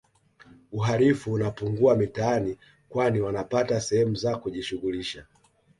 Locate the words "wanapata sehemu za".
3.21-4.37